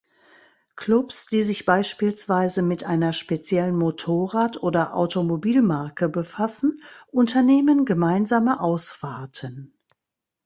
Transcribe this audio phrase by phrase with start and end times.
[0.75, 6.81] Klubs, die sich beispielsweise mit einer speziellen Motorrad- oder Automobilmarke befassen,
[7.11, 9.77] unternehmen gemeinsame Ausfahrten.